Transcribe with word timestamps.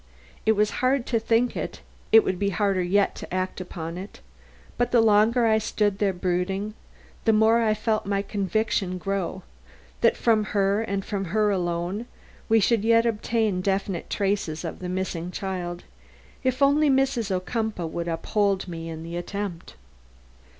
It 0.47 0.53
was 0.53 0.71
hard 0.81 1.05
to 1.05 1.19
think 1.19 1.55
it; 1.55 1.81
it 2.11 2.23
would 2.23 2.39
be 2.39 2.49
harder 2.49 2.81
yet 2.81 3.13
to 3.17 3.31
act 3.31 3.61
upon 3.61 3.99
it; 3.99 4.19
but 4.75 4.89
the 4.89 4.99
longer 4.99 5.45
I 5.45 5.59
stood 5.59 5.99
there 5.99 6.11
brooding, 6.11 6.73
the 7.25 7.33
more 7.33 7.61
I 7.61 7.75
felt 7.75 8.07
my 8.07 8.23
conviction 8.23 8.97
grow 8.97 9.43
that 10.01 10.17
from 10.17 10.43
her 10.57 10.81
and 10.81 11.05
from 11.05 11.25
her 11.25 11.51
alone, 11.51 12.07
we 12.49 12.59
should 12.59 12.83
yet 12.83 13.05
obtain 13.05 13.61
definite 13.61 14.09
traces 14.09 14.65
of 14.65 14.79
the 14.79 14.89
missing 14.89 15.29
child, 15.29 15.83
if 16.43 16.63
only 16.63 16.89
Mrs. 16.89 17.29
Ocumpaugh 17.29 17.85
would 17.85 18.07
uphold 18.07 18.67
me 18.67 18.89
in 18.89 19.03
the 19.03 19.15
attempt. 19.15 19.75